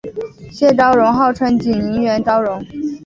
[0.51, 2.59] 谢昭容号称景宁园昭容。